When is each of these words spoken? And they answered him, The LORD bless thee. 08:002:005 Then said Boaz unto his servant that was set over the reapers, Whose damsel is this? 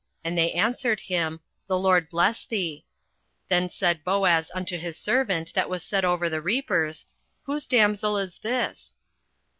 And 0.23 0.35
they 0.35 0.51
answered 0.53 0.99
him, 0.99 1.41
The 1.67 1.77
LORD 1.77 2.09
bless 2.09 2.47
thee. 2.47 2.85
08:002:005 3.41 3.47
Then 3.49 3.69
said 3.69 4.03
Boaz 4.03 4.49
unto 4.55 4.79
his 4.79 4.97
servant 4.97 5.53
that 5.53 5.69
was 5.69 5.83
set 5.83 6.03
over 6.03 6.27
the 6.27 6.41
reapers, 6.41 7.05
Whose 7.43 7.67
damsel 7.67 8.17
is 8.17 8.39
this? 8.39 8.95